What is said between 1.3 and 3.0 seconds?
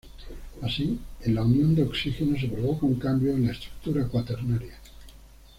la unión de oxígeno se provoca un